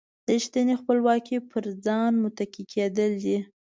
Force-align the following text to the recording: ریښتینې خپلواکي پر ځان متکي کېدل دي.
ریښتینې 0.29 0.75
خپلواکي 0.81 1.37
پر 1.49 1.63
ځان 1.85 2.11
متکي 2.23 2.63
کېدل 2.73 3.11
دي. 3.23 3.37